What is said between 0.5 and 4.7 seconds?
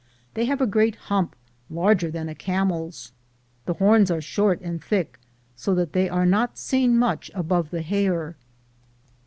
a great hump, larger than a camel's. The horns are short